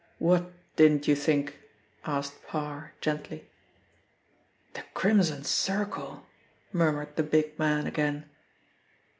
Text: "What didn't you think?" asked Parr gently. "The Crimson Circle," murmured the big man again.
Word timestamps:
"What 0.17 0.49
didn't 0.77 1.07
you 1.07 1.15
think?" 1.15 1.59
asked 2.05 2.41
Parr 2.47 2.93
gently. 3.01 3.45
"The 4.73 4.81
Crimson 4.95 5.43
Circle," 5.43 6.25
murmured 6.73 7.17
the 7.17 7.21
big 7.21 7.59
man 7.59 7.85
again. 7.85 8.25